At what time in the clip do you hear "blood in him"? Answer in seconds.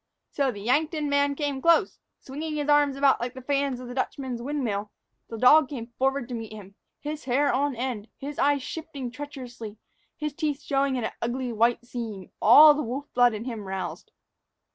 13.13-13.65